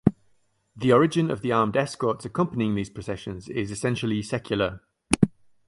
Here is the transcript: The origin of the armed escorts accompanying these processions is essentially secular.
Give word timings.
The 0.75 0.91
origin 0.91 1.29
of 1.29 1.41
the 1.43 1.51
armed 1.51 1.77
escorts 1.77 2.25
accompanying 2.25 2.73
these 2.73 2.89
processions 2.89 3.47
is 3.47 3.69
essentially 3.69 4.23
secular. 4.23 4.81